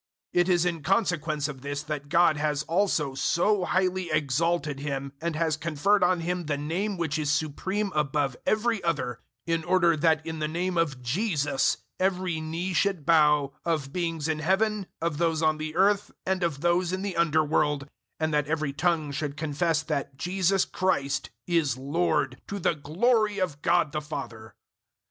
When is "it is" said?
0.41-0.65